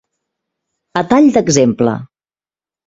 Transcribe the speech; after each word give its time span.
A 1.03 1.03
tall 1.13 1.31
d'exemple. 1.37 1.97